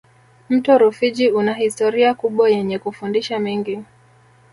mto 0.49 0.77
rufiji 0.77 1.31
una 1.31 1.53
historia 1.53 2.13
kubwa 2.13 2.49
yenye 2.49 2.79
kufundisha 2.79 3.39
mengi 3.39 3.83